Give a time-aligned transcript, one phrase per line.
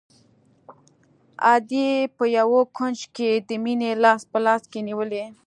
[1.53, 5.23] ادې په يوه کونج کښې د مينې لاس په لاس کښې نيولى.